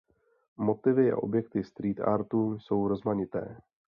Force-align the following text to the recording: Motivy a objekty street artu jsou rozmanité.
Motivy 0.69 1.05
a 1.11 1.17
objekty 1.19 1.63
street 1.63 1.99
artu 1.99 2.59
jsou 2.59 2.87
rozmanité. 2.87 3.57